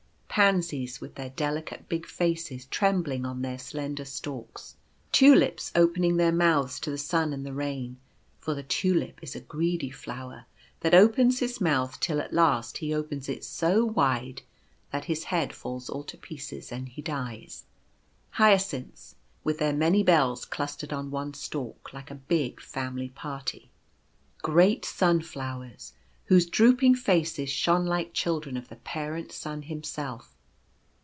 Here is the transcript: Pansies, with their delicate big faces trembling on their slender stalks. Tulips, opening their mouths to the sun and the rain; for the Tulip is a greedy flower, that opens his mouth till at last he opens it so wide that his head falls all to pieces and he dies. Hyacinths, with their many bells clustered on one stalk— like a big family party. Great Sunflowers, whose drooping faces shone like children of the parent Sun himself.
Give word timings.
Pansies, 0.33 1.01
with 1.01 1.15
their 1.15 1.29
delicate 1.31 1.89
big 1.89 2.05
faces 2.07 2.65
trembling 2.67 3.25
on 3.25 3.41
their 3.41 3.59
slender 3.59 4.05
stalks. 4.05 4.77
Tulips, 5.11 5.73
opening 5.75 6.15
their 6.15 6.31
mouths 6.31 6.79
to 6.79 6.89
the 6.89 6.97
sun 6.97 7.33
and 7.33 7.45
the 7.45 7.51
rain; 7.51 7.97
for 8.39 8.53
the 8.53 8.63
Tulip 8.63 9.21
is 9.21 9.35
a 9.35 9.41
greedy 9.41 9.89
flower, 9.91 10.45
that 10.79 10.93
opens 10.93 11.39
his 11.39 11.59
mouth 11.59 11.99
till 11.99 12.21
at 12.21 12.31
last 12.31 12.77
he 12.77 12.93
opens 12.93 13.27
it 13.27 13.43
so 13.43 13.83
wide 13.83 14.41
that 14.91 15.03
his 15.05 15.25
head 15.25 15.51
falls 15.51 15.89
all 15.89 16.05
to 16.05 16.17
pieces 16.17 16.71
and 16.71 16.87
he 16.87 17.01
dies. 17.01 17.65
Hyacinths, 18.29 19.15
with 19.43 19.57
their 19.57 19.73
many 19.73 20.01
bells 20.01 20.45
clustered 20.45 20.93
on 20.93 21.11
one 21.11 21.33
stalk— 21.33 21.91
like 21.93 22.09
a 22.09 22.15
big 22.15 22.61
family 22.61 23.09
party. 23.09 23.69
Great 24.41 24.85
Sunflowers, 24.85 25.91
whose 26.25 26.45
drooping 26.45 26.95
faces 26.95 27.49
shone 27.49 27.85
like 27.85 28.13
children 28.13 28.55
of 28.55 28.69
the 28.69 28.75
parent 28.77 29.33
Sun 29.33 29.63
himself. 29.63 30.33